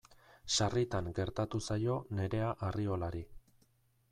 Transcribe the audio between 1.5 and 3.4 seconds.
zaio Nerea Arriolari.